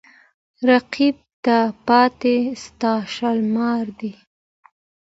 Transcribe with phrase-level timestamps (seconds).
[0.69, 1.57] رقیب ته
[1.87, 4.11] پاته ستا شالمار دی